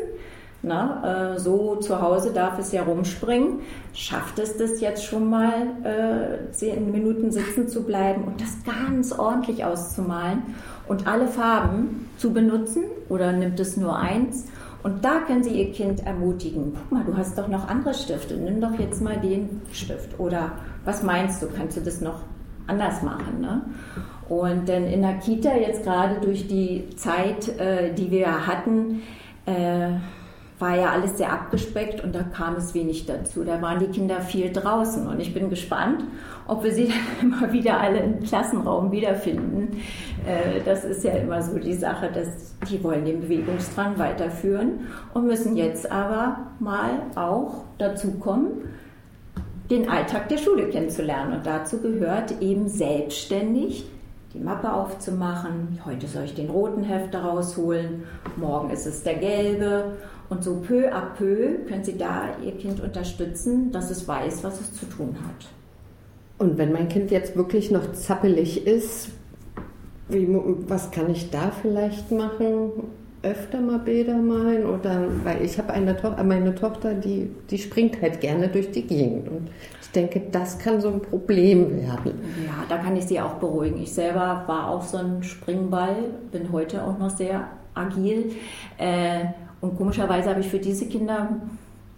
Na, 0.67 1.35
äh, 1.35 1.39
so 1.39 1.75
zu 1.75 2.01
Hause 2.01 2.33
darf 2.33 2.57
es 2.57 2.71
ja 2.71 2.81
rumspringen. 2.81 3.59
Schafft 3.93 4.39
es 4.39 4.57
das 4.57 4.81
jetzt 4.81 5.05
schon 5.05 5.29
mal, 5.29 5.53
äh, 5.83 6.51
zehn 6.51 6.91
Minuten 6.91 7.31
sitzen 7.31 7.69
zu 7.69 7.83
bleiben 7.83 8.23
und 8.23 8.41
das 8.41 8.57
ganz 8.65 9.11
ordentlich 9.13 9.63
auszumalen 9.63 10.41
und 10.87 11.07
alle 11.07 11.27
Farben 11.27 12.09
zu 12.17 12.33
benutzen 12.33 12.83
oder 13.09 13.31
nimmt 13.31 13.59
es 13.59 13.77
nur 13.77 13.95
eins? 13.95 14.47
Und 14.85 15.03
da 15.03 15.21
können 15.21 15.41
Sie 15.41 15.49
Ihr 15.49 15.71
Kind 15.71 16.05
ermutigen. 16.05 16.73
Guck 16.75 16.91
mal, 16.91 17.03
du 17.03 17.17
hast 17.17 17.39
doch 17.39 17.47
noch 17.47 17.67
andere 17.67 17.95
Stifte. 17.95 18.35
Nimm 18.35 18.61
doch 18.61 18.77
jetzt 18.77 19.01
mal 19.01 19.17
den 19.17 19.63
Stift. 19.71 20.19
Oder 20.19 20.51
was 20.83 21.01
meinst 21.01 21.41
du? 21.41 21.47
Kannst 21.47 21.75
du 21.75 21.81
das 21.81 22.01
noch 22.01 22.19
anders 22.67 23.01
machen? 23.01 23.41
Ne? 23.41 23.63
Und 24.29 24.69
denn 24.69 24.85
in 24.85 25.01
der 25.01 25.15
Kita 25.15 25.55
jetzt 25.55 25.81
gerade 25.81 26.21
durch 26.21 26.47
die 26.47 26.87
Zeit, 26.97 27.49
äh, 27.57 27.95
die 27.95 28.11
wir 28.11 28.45
hatten, 28.45 29.01
äh, 29.47 29.93
war 30.57 30.77
ja 30.77 30.91
alles 30.91 31.17
sehr 31.17 31.33
abgespeckt 31.33 32.01
und 32.01 32.15
da 32.15 32.23
kam 32.23 32.55
es 32.55 32.73
wenig 32.73 33.05
dazu. 33.05 33.43
Da 33.43 33.61
waren 33.61 33.79
die 33.79 33.87
Kinder 33.87 34.21
viel 34.21 34.53
draußen 34.53 35.05
und 35.05 35.19
ich 35.19 35.33
bin 35.33 35.49
gespannt, 35.49 36.03
ob 36.47 36.63
wir 36.63 36.73
sie 36.73 36.87
dann 36.87 36.97
immer 37.21 37.51
wieder 37.51 37.79
alle 37.79 37.99
im 37.99 38.23
Klassenraum 38.23 38.91
wiederfinden. 38.91 39.81
Äh, 40.25 40.61
das 40.63 40.85
ist 40.85 41.03
ja 41.03 41.11
immer 41.11 41.41
so 41.41 41.59
die 41.59 41.73
Sache, 41.73 42.09
dass 42.13 42.55
die 42.69 42.81
wollen 42.83 43.03
den 43.03 43.21
Bewegungsdrang 43.21 43.99
weiterführen 43.99 44.87
und 45.13 45.27
müssen 45.27 45.57
jetzt 45.57 45.91
aber 45.91 46.37
mal 46.59 47.01
auch 47.15 47.65
dazu 47.77 48.11
kommen, 48.13 48.69
den 49.69 49.89
Alltag 49.89 50.29
der 50.29 50.37
Schule 50.37 50.69
kennenzulernen. 50.69 51.33
Und 51.33 51.45
dazu 51.45 51.81
gehört 51.81 52.41
eben 52.41 52.69
selbstständig 52.69 53.85
die 54.33 54.39
Mappe 54.39 54.71
aufzumachen. 54.71 55.79
Heute 55.85 56.07
soll 56.07 56.25
ich 56.25 56.35
den 56.35 56.49
roten 56.49 56.83
Hefter 56.83 57.23
rausholen, 57.23 58.03
morgen 58.35 58.69
ist 58.69 58.85
es 58.85 59.01
der 59.03 59.15
gelbe 59.15 59.93
und 60.29 60.43
so 60.43 60.61
peu 60.61 60.91
à 60.91 61.01
peu 61.17 61.59
können 61.67 61.83
Sie 61.83 61.97
da 61.97 62.29
Ihr 62.43 62.53
Kind 62.53 62.81
unterstützen, 62.81 63.71
dass 63.71 63.91
es 63.91 64.07
weiß, 64.07 64.43
was 64.43 64.61
es 64.61 64.73
zu 64.73 64.85
tun 64.85 65.15
hat. 65.25 65.47
Und 66.37 66.57
wenn 66.57 66.73
mein 66.73 66.89
Kind 66.89 67.11
jetzt 67.11 67.35
wirklich 67.35 67.71
noch 67.71 67.93
zappelig 67.93 68.67
ist, 68.67 69.09
wie, 70.09 70.27
was 70.67 70.91
kann 70.91 71.09
ich 71.09 71.29
da 71.31 71.51
vielleicht 71.61 72.11
machen? 72.11 72.71
Öfter 73.23 73.59
mal 73.59 73.79
Bilder 73.79 74.17
malen 74.17 74.65
oder 74.67 75.07
weil 75.23 75.43
ich 75.43 75.57
habe 75.57 75.73
eine 75.73 75.97
Tochter, 75.97 76.23
meine 76.23 76.53
Tochter, 76.53 76.93
die, 76.93 77.31
die 77.49 77.57
springt 77.57 77.99
halt 77.99 78.21
gerne 78.21 78.49
durch 78.49 78.69
die 78.69 78.83
Gegend 78.83 79.27
und 79.29 79.49
ich 79.81 79.89
denke, 79.89 80.21
das 80.31 80.59
kann 80.59 80.79
so 80.79 80.89
ein 80.89 81.01
Problem 81.01 81.75
werden. 81.77 82.13
Ja, 82.45 82.65
da 82.69 82.77
kann 82.77 82.95
ich 82.95 83.05
sie 83.05 83.19
auch 83.19 83.35
beruhigen. 83.35 83.81
Ich 83.81 83.93
selber 83.93 84.43
war 84.45 84.69
auch 84.69 84.83
so 84.83 84.97
ein 84.97 85.23
Springball, 85.23 85.95
bin 86.31 86.51
heute 86.51 86.83
auch 86.83 86.99
noch 86.99 87.09
sehr 87.09 87.47
agil. 87.73 88.33
Äh, 88.77 89.25
und 89.61 89.77
komischerweise 89.77 90.29
habe 90.29 90.41
ich 90.41 90.47
für 90.47 90.59
diese 90.59 90.87
Kinder, 90.87 91.29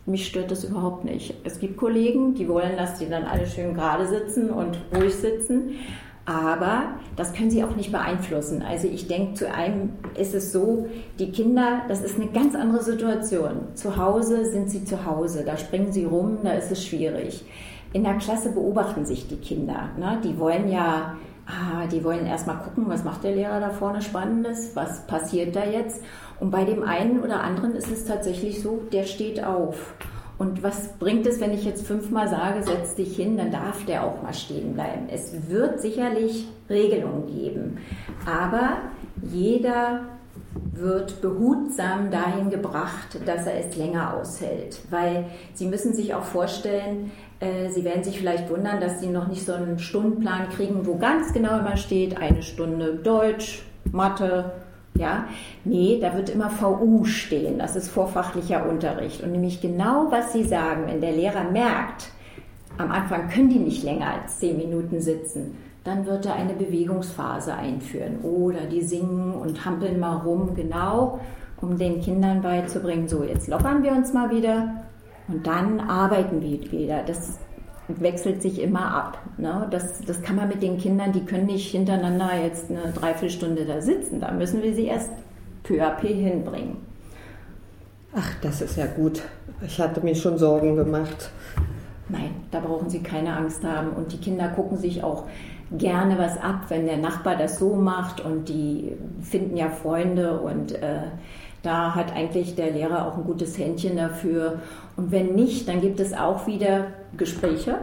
mich 0.05 0.27
stört 0.27 0.51
das 0.51 0.63
überhaupt 0.63 1.03
nicht. 1.03 1.33
Es 1.43 1.59
gibt 1.59 1.77
Kollegen, 1.77 2.33
die 2.33 2.47
wollen, 2.47 2.77
dass 2.77 2.97
die 2.97 3.09
dann 3.09 3.25
alle 3.25 3.45
schön 3.45 3.73
gerade 3.73 4.07
sitzen 4.07 4.49
und 4.49 4.77
ruhig 4.95 5.13
sitzen. 5.13 5.71
Aber 6.27 6.83
das 7.15 7.33
können 7.33 7.49
sie 7.49 7.63
auch 7.63 7.75
nicht 7.75 7.91
beeinflussen. 7.91 8.61
Also 8.61 8.89
ich 8.89 9.07
denke, 9.07 9.35
zu 9.35 9.49
einem 9.51 9.93
ist 10.17 10.35
es 10.35 10.51
so, 10.51 10.87
die 11.19 11.31
Kinder, 11.31 11.83
das 11.87 12.01
ist 12.01 12.19
eine 12.19 12.27
ganz 12.27 12.53
andere 12.53 12.83
Situation. 12.83 13.69
Zu 13.75 13.95
Hause 13.95 14.45
sind 14.51 14.69
sie 14.69 14.83
zu 14.83 15.05
Hause, 15.05 15.43
da 15.45 15.57
springen 15.57 15.93
sie 15.93 16.03
rum, 16.03 16.39
da 16.43 16.51
ist 16.51 16.69
es 16.69 16.85
schwierig. 16.85 17.45
In 17.93 18.03
der 18.03 18.15
Klasse 18.15 18.51
beobachten 18.51 19.05
sich 19.05 19.29
die 19.29 19.37
Kinder. 19.37 19.89
Ne? 19.97 20.19
Die 20.21 20.37
wollen 20.37 20.69
ja, 20.69 21.15
ah, 21.47 21.87
die 21.87 22.03
wollen 22.03 22.25
erstmal 22.25 22.57
gucken, 22.57 22.85
was 22.87 23.03
macht 23.03 23.23
der 23.23 23.35
Lehrer 23.35 23.59
da 23.59 23.69
vorne 23.69 24.01
Spannendes, 24.01 24.75
was 24.75 25.07
passiert 25.07 25.55
da 25.55 25.65
jetzt. 25.65 26.03
Und 26.39 26.51
bei 26.51 26.65
dem 26.65 26.83
einen 26.83 27.21
oder 27.21 27.41
anderen 27.41 27.73
ist 27.73 27.91
es 27.91 28.05
tatsächlich 28.05 28.61
so, 28.61 28.83
der 28.91 29.05
steht 29.05 29.43
auf. 29.43 29.93
Und 30.37 30.61
was 30.61 30.89
bringt 30.99 31.25
es, 31.25 31.39
wenn 31.39 31.53
ich 31.53 31.65
jetzt 31.65 31.87
fünfmal 31.87 32.27
sage, 32.27 32.61
setz 32.61 32.93
dich 32.93 33.15
hin, 33.15 33.37
dann 33.37 33.51
darf 33.51 33.85
der 33.85 34.03
auch 34.03 34.21
mal 34.21 34.33
stehen 34.33 34.73
bleiben. 34.73 35.07
Es 35.09 35.49
wird 35.49 35.81
sicherlich 35.81 36.47
Regelungen 36.69 37.25
geben, 37.25 37.77
aber 38.25 38.77
jeder 39.23 40.01
wird 40.73 41.21
behutsam 41.21 42.11
dahin 42.11 42.49
gebracht, 42.49 43.19
dass 43.25 43.45
er 43.45 43.65
es 43.65 43.75
länger 43.75 44.15
aushält. 44.15 44.79
Weil 44.89 45.25
Sie 45.53 45.67
müssen 45.67 45.93
sich 45.93 46.13
auch 46.13 46.23
vorstellen, 46.23 47.11
äh, 47.39 47.69
Sie 47.69 47.83
werden 47.83 48.03
sich 48.03 48.19
vielleicht 48.19 48.49
wundern, 48.49 48.79
dass 48.79 48.99
Sie 48.99 49.07
noch 49.07 49.27
nicht 49.27 49.45
so 49.45 49.53
einen 49.53 49.79
Stundenplan 49.79 50.49
kriegen, 50.49 50.85
wo 50.85 50.97
ganz 50.97 51.33
genau 51.33 51.59
immer 51.59 51.77
steht, 51.77 52.17
eine 52.17 52.43
Stunde 52.43 52.95
Deutsch, 52.95 53.63
Mathe, 53.91 54.51
ja, 54.97 55.27
nee, 55.63 55.99
da 56.01 56.15
wird 56.15 56.29
immer 56.29 56.49
VU 56.49 57.05
stehen. 57.05 57.59
Das 57.59 57.75
ist 57.75 57.89
vorfachlicher 57.89 58.67
Unterricht. 58.67 59.21
Und 59.21 59.31
nämlich 59.31 59.61
genau, 59.61 60.07
was 60.09 60.33
Sie 60.33 60.43
sagen, 60.43 60.87
wenn 60.87 61.01
der 61.01 61.11
Lehrer 61.11 61.43
merkt, 61.51 62.09
am 62.77 62.91
Anfang 62.91 63.29
können 63.29 63.49
die 63.49 63.59
nicht 63.59 63.83
länger 63.83 64.13
als 64.13 64.39
zehn 64.39 64.57
Minuten 64.57 65.01
sitzen, 65.01 65.57
dann 65.87 66.05
wird 66.05 66.25
er 66.25 66.35
eine 66.35 66.53
Bewegungsphase 66.53 67.53
einführen. 67.53 68.19
Oder 68.21 68.65
die 68.65 68.81
singen 68.81 69.33
und 69.33 69.65
hampeln 69.65 69.99
mal 69.99 70.17
rum, 70.17 70.53
genau, 70.53 71.19
um 71.61 71.77
den 71.77 72.01
Kindern 72.01 72.41
beizubringen, 72.41 73.07
so, 73.07 73.23
jetzt 73.23 73.47
lockern 73.47 73.83
wir 73.83 73.91
uns 73.91 74.13
mal 74.13 74.29
wieder 74.29 74.83
und 75.27 75.47
dann 75.47 75.79
arbeiten 75.79 76.41
wir 76.41 76.71
wieder. 76.71 77.03
Das 77.03 77.39
wechselt 77.87 78.41
sich 78.41 78.61
immer 78.61 78.93
ab. 78.93 79.19
Ne? 79.37 79.67
Das, 79.71 80.01
das 80.01 80.21
kann 80.21 80.35
man 80.35 80.49
mit 80.49 80.61
den 80.61 80.77
Kindern, 80.77 81.13
die 81.13 81.25
können 81.25 81.45
nicht 81.45 81.71
hintereinander 81.71 82.31
jetzt 82.43 82.69
eine 82.69 82.91
Dreiviertelstunde 82.93 83.65
da 83.65 83.81
sitzen. 83.81 84.19
Da 84.19 84.31
müssen 84.31 84.61
wir 84.61 84.73
sie 84.73 84.85
erst 84.85 85.11
peu 85.63 85.81
à 85.81 85.91
peu 85.91 86.07
hinbringen. 86.07 86.77
Ach, 88.13 88.33
das 88.41 88.61
ist 88.61 88.77
ja 88.77 88.87
gut. 88.87 89.21
Ich 89.65 89.79
hatte 89.79 90.01
mir 90.01 90.15
schon 90.15 90.37
Sorgen 90.37 90.75
gemacht. 90.75 91.29
Nein, 92.09 92.31
da 92.51 92.59
brauchen 92.59 92.89
Sie 92.89 93.01
keine 93.03 93.35
Angst 93.35 93.63
haben. 93.63 93.89
Und 93.89 94.13
die 94.13 94.17
Kinder 94.17 94.47
gucken 94.49 94.77
sich 94.77 95.03
auch 95.03 95.25
gerne 95.71 96.17
was 96.17 96.37
ab, 96.37 96.65
wenn 96.69 96.85
der 96.85 96.97
Nachbar 96.97 97.35
das 97.35 97.59
so 97.59 97.75
macht 97.75 98.23
und 98.23 98.47
die 98.49 98.93
finden 99.21 99.57
ja 99.57 99.69
Freunde 99.69 100.39
und 100.39 100.73
äh, 100.73 101.01
da 101.63 101.95
hat 101.95 102.15
eigentlich 102.15 102.55
der 102.55 102.71
Lehrer 102.71 103.07
auch 103.07 103.17
ein 103.17 103.23
gutes 103.23 103.57
Händchen 103.57 103.97
dafür. 103.97 104.61
Und 104.95 105.11
wenn 105.11 105.35
nicht, 105.35 105.67
dann 105.67 105.81
gibt 105.81 105.99
es 105.99 106.13
auch 106.13 106.47
wieder 106.47 106.87
Gespräche. 107.17 107.79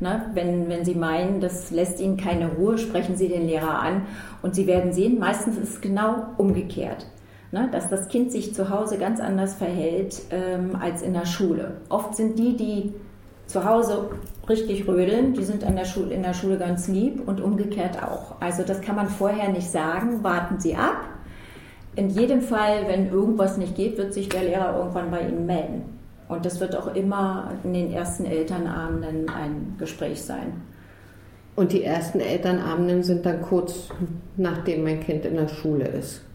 Ne? 0.00 0.26
Wenn, 0.34 0.68
wenn 0.68 0.84
Sie 0.84 0.94
meinen, 0.94 1.40
das 1.40 1.70
lässt 1.70 2.00
Ihnen 2.00 2.18
keine 2.18 2.48
Ruhe, 2.48 2.76
sprechen 2.76 3.16
Sie 3.16 3.28
den 3.28 3.46
Lehrer 3.46 3.80
an 3.80 4.02
und 4.42 4.54
Sie 4.54 4.66
werden 4.66 4.92
sehen, 4.92 5.18
meistens 5.18 5.56
ist 5.56 5.74
es 5.74 5.80
genau 5.80 6.26
umgekehrt. 6.36 7.06
Ne? 7.52 7.68
Dass 7.72 7.88
das 7.88 8.08
Kind 8.08 8.32
sich 8.32 8.54
zu 8.54 8.68
Hause 8.68 8.98
ganz 8.98 9.20
anders 9.20 9.54
verhält 9.54 10.20
ähm, 10.30 10.76
als 10.78 11.00
in 11.00 11.14
der 11.14 11.24
Schule. 11.24 11.78
Oft 11.88 12.14
sind 12.16 12.38
die, 12.38 12.56
die 12.56 12.94
zu 13.46 13.64
Hause 13.64 14.10
richtig 14.48 14.86
rödeln, 14.86 15.34
die 15.34 15.44
sind 15.44 15.62
der 15.62 15.84
Schule, 15.84 16.14
in 16.14 16.22
der 16.22 16.34
Schule 16.34 16.58
ganz 16.58 16.88
lieb 16.88 17.26
und 17.26 17.40
umgekehrt 17.40 18.02
auch. 18.02 18.40
Also 18.40 18.62
das 18.62 18.80
kann 18.80 18.96
man 18.96 19.08
vorher 19.08 19.50
nicht 19.50 19.70
sagen, 19.70 20.22
warten 20.22 20.60
Sie 20.60 20.74
ab. 20.76 21.04
In 21.94 22.10
jedem 22.10 22.42
Fall, 22.42 22.86
wenn 22.88 23.10
irgendwas 23.10 23.56
nicht 23.56 23.74
geht, 23.74 23.96
wird 23.96 24.12
sich 24.12 24.28
der 24.28 24.44
Lehrer 24.44 24.76
irgendwann 24.76 25.10
bei 25.10 25.22
Ihnen 25.22 25.46
melden. 25.46 25.82
Und 26.28 26.44
das 26.44 26.60
wird 26.60 26.76
auch 26.76 26.94
immer 26.94 27.52
in 27.62 27.72
den 27.72 27.92
ersten 27.92 28.24
Elternabenden 28.24 29.28
ein 29.28 29.76
Gespräch 29.78 30.22
sein. 30.22 30.60
Und 31.54 31.72
die 31.72 31.84
ersten 31.84 32.20
Elternabenden 32.20 33.02
sind 33.02 33.24
dann 33.24 33.40
kurz 33.40 33.88
nachdem 34.36 34.82
mein 34.84 35.00
Kind 35.00 35.24
in 35.24 35.36
der 35.36 35.48
Schule 35.48 35.86
ist. 35.86 36.25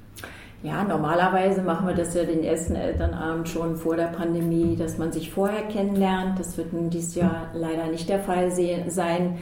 Ja, 0.63 0.83
normalerweise 0.83 1.63
machen 1.63 1.87
wir 1.87 1.95
das 1.95 2.13
ja 2.13 2.23
den 2.23 2.43
ersten 2.43 2.75
Elternabend 2.75 3.49
schon 3.49 3.77
vor 3.77 3.95
der 3.95 4.07
Pandemie, 4.07 4.75
dass 4.75 4.99
man 4.99 5.11
sich 5.11 5.31
vorher 5.31 5.63
kennenlernt. 5.63 6.39
Das 6.39 6.55
wird 6.55 6.67
dieses 6.71 7.15
Jahr 7.15 7.47
leider 7.55 7.87
nicht 7.87 8.07
der 8.09 8.19
Fall 8.19 8.51
sein. 8.51 9.39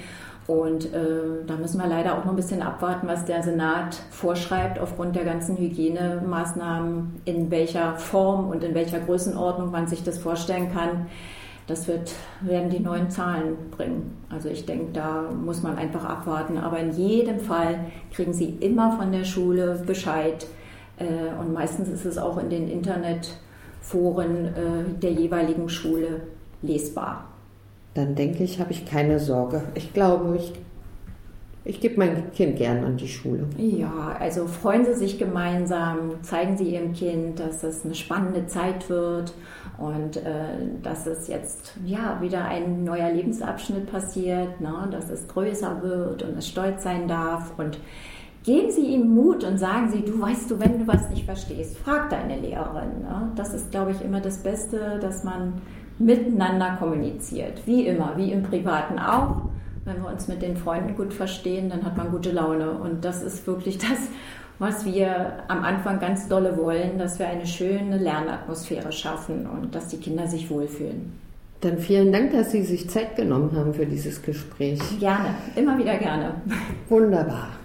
Und 0.47 0.85
äh, 0.93 1.45
da 1.45 1.57
müssen 1.57 1.79
wir 1.79 1.87
leider 1.87 2.17
auch 2.17 2.23
noch 2.23 2.31
ein 2.31 2.37
bisschen 2.37 2.61
abwarten, 2.61 3.07
was 3.07 3.25
der 3.25 3.43
Senat 3.43 3.97
vorschreibt 4.11 4.79
aufgrund 4.79 5.15
der 5.15 5.25
ganzen 5.25 5.57
Hygienemaßnahmen, 5.57 7.21
in 7.25 7.51
welcher 7.51 7.95
Form 7.97 8.49
und 8.49 8.63
in 8.63 8.73
welcher 8.73 8.99
Größenordnung 8.99 9.71
man 9.71 9.87
sich 9.87 10.03
das 10.03 10.17
vorstellen 10.17 10.71
kann. 10.73 11.07
Das 11.67 11.87
wird, 11.87 12.13
werden 12.41 12.71
die 12.71 12.79
neuen 12.79 13.11
Zahlen 13.11 13.57
bringen. 13.69 14.17
Also 14.29 14.49
ich 14.49 14.65
denke, 14.65 14.93
da 14.93 15.25
muss 15.31 15.61
man 15.61 15.77
einfach 15.77 16.05
abwarten. 16.05 16.57
Aber 16.57 16.79
in 16.79 16.93
jedem 16.93 17.41
Fall 17.41 17.81
kriegen 18.11 18.33
Sie 18.33 18.49
immer 18.59 18.97
von 18.97 19.11
der 19.11 19.25
Schule 19.25 19.83
Bescheid. 19.85 20.47
Äh, 20.99 21.39
und 21.39 21.53
meistens 21.53 21.89
ist 21.89 22.05
es 22.05 22.17
auch 22.17 22.37
in 22.37 22.49
den 22.49 22.69
Internetforen 22.69 24.45
äh, 24.45 24.99
der 25.01 25.11
jeweiligen 25.11 25.69
Schule 25.69 26.21
lesbar 26.61 27.29
dann 27.93 28.15
denke 28.15 28.43
ich, 28.43 28.59
habe 28.59 28.71
ich 28.71 28.85
keine 28.85 29.19
Sorge. 29.19 29.63
Ich 29.75 29.93
glaube, 29.93 30.37
ich, 30.37 30.53
ich 31.65 31.81
gebe 31.81 31.97
mein 31.97 32.31
Kind 32.31 32.57
gern 32.57 32.83
an 32.83 32.97
die 32.97 33.07
Schule. 33.07 33.45
Ja, 33.57 34.15
also 34.19 34.47
freuen 34.47 34.85
Sie 34.85 34.93
sich 34.93 35.17
gemeinsam, 35.17 36.21
zeigen 36.21 36.55
Sie 36.57 36.73
Ihrem 36.73 36.93
Kind, 36.93 37.39
dass 37.39 37.63
es 37.63 37.83
eine 37.83 37.95
spannende 37.95 38.47
Zeit 38.47 38.89
wird 38.89 39.33
und 39.77 40.17
äh, 40.17 40.21
dass 40.81 41.07
es 41.07 41.27
jetzt 41.27 41.73
ja 41.85 42.19
wieder 42.21 42.45
ein 42.45 42.83
neuer 42.83 43.11
Lebensabschnitt 43.11 43.91
passiert, 43.91 44.61
ne? 44.61 44.87
dass 44.91 45.09
es 45.09 45.27
größer 45.27 45.81
wird 45.81 46.23
und 46.23 46.37
es 46.37 46.47
stolz 46.47 46.83
sein 46.83 47.07
darf 47.07 47.51
und 47.57 47.79
Geben 48.43 48.71
Sie 48.71 48.85
ihm 48.85 49.13
Mut 49.13 49.43
und 49.43 49.57
sagen 49.57 49.89
Sie, 49.91 50.01
du 50.01 50.19
weißt 50.19 50.49
du, 50.49 50.59
wenn 50.59 50.79
du 50.79 50.87
was 50.87 51.09
nicht 51.09 51.25
verstehst, 51.25 51.77
frag 51.77 52.09
deine 52.09 52.39
Lehrerin. 52.39 53.01
Ne? 53.01 53.31
Das 53.35 53.53
ist, 53.53 53.71
glaube 53.71 53.91
ich, 53.91 54.01
immer 54.01 54.21
das 54.21 54.37
Beste, 54.37 54.97
dass 55.01 55.23
man 55.23 55.53
miteinander 55.97 56.77
kommuniziert. 56.79 57.61
Wie 57.65 57.85
immer, 57.85 58.13
wie 58.15 58.31
im 58.31 58.43
Privaten 58.43 58.97
auch. 58.97 59.41
Wenn 59.83 60.01
wir 60.01 60.09
uns 60.09 60.27
mit 60.27 60.41
den 60.41 60.55
Freunden 60.55 60.95
gut 60.95 61.13
verstehen, 61.13 61.69
dann 61.69 61.83
hat 61.83 61.97
man 61.97 62.11
gute 62.11 62.31
Laune. 62.31 62.71
Und 62.71 63.03
das 63.03 63.21
ist 63.21 63.45
wirklich 63.45 63.77
das, 63.89 63.99
was 64.57 64.85
wir 64.85 65.43
am 65.47 65.63
Anfang 65.63 65.99
ganz 65.99 66.27
dolle 66.27 66.57
wollen, 66.57 66.97
dass 66.97 67.19
wir 67.19 67.27
eine 67.27 67.45
schöne 67.45 67.97
Lernatmosphäre 67.97 68.91
schaffen 68.91 69.47
und 69.47 69.75
dass 69.75 69.87
die 69.89 69.97
Kinder 69.97 70.27
sich 70.27 70.49
wohlfühlen. 70.49 71.13
Dann 71.61 71.77
vielen 71.77 72.13
Dank, 72.13 72.31
dass 72.31 72.51
Sie 72.51 72.63
sich 72.63 72.89
Zeit 72.89 73.17
genommen 73.17 73.51
haben 73.53 73.73
für 73.73 73.85
dieses 73.85 74.21
Gespräch. 74.21 74.79
Gerne, 74.99 75.35
immer 75.57 75.77
wieder 75.77 75.97
gerne. 75.97 76.35
Wunderbar. 76.87 77.58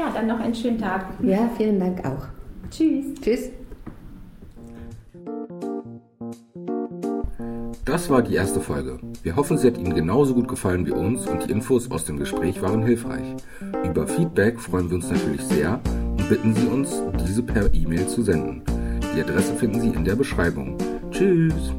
Ja, 0.00 0.08
dann 0.14 0.28
noch 0.28 0.40
einen 0.40 0.54
schönen 0.54 0.78
Tag. 0.78 1.04
Ja, 1.22 1.50
vielen 1.58 1.78
Dank 1.78 2.02
auch. 2.06 2.26
Tschüss. 2.70 3.04
Tschüss. 3.20 3.50
Das 7.84 8.08
war 8.08 8.22
die 8.22 8.34
erste 8.34 8.60
Folge. 8.60 8.98
Wir 9.22 9.36
hoffen, 9.36 9.58
sie 9.58 9.66
hat 9.66 9.76
Ihnen 9.76 9.94
genauso 9.94 10.32
gut 10.32 10.48
gefallen 10.48 10.86
wie 10.86 10.92
uns 10.92 11.26
und 11.26 11.46
die 11.46 11.52
Infos 11.52 11.90
aus 11.90 12.06
dem 12.06 12.18
Gespräch 12.18 12.62
waren 12.62 12.82
hilfreich. 12.82 13.36
Über 13.84 14.06
Feedback 14.06 14.58
freuen 14.58 14.88
wir 14.88 14.96
uns 14.96 15.10
natürlich 15.10 15.42
sehr 15.42 15.78
und 15.84 16.28
bitten 16.30 16.54
Sie 16.54 16.66
uns, 16.66 17.02
diese 17.28 17.42
per 17.42 17.74
E-Mail 17.74 18.06
zu 18.06 18.22
senden. 18.22 18.62
Die 19.14 19.20
Adresse 19.20 19.54
finden 19.54 19.82
Sie 19.82 19.88
in 19.90 20.06
der 20.06 20.16
Beschreibung. 20.16 20.78
Tschüss! 21.10 21.74